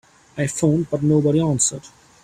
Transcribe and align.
I 0.35 0.47
phoned 0.47 0.89
but 0.89 1.03
nobody 1.03 1.39
answered. 1.41 1.83